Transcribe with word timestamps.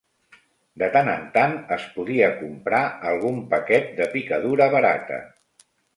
De 0.83 0.87
tant 0.93 1.09
en 1.15 1.27
tant 1.35 1.51
es 1.75 1.85
podia 1.97 2.29
comprar 2.39 2.81
algun 3.11 3.37
paquet 3.53 3.93
de 4.01 4.09
picadura 4.15 4.69
barata 4.79 5.21